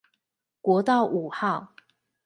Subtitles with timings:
[0.61, 1.75] 國道五號